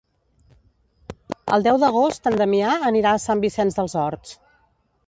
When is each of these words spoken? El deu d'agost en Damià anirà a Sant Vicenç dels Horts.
El 1.57 1.67
deu 1.67 1.79
d'agost 1.85 2.27
en 2.33 2.39
Damià 2.41 2.73
anirà 2.91 3.13
a 3.19 3.25
Sant 3.29 3.47
Vicenç 3.47 3.79
dels 3.83 3.99
Horts. 4.07 4.39